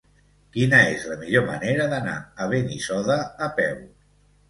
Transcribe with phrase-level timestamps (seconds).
[0.55, 2.17] Quina és la millor manera d'anar
[2.47, 3.83] a Benissoda a peu?